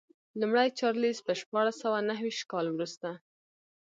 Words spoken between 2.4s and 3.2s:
کال وروسته.